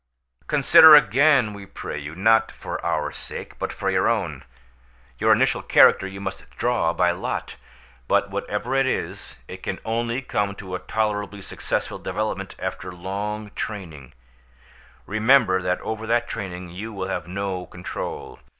[0.47, 4.43] "Consider it again, we pray you, not for our sake but for your own.
[5.19, 7.55] Your initial character you must draw by lot;
[8.07, 13.51] but whatever it is, it can only come to a tolerably successful development after long
[13.53, 14.13] training;
[15.05, 18.39] remember that over that training you will have no control.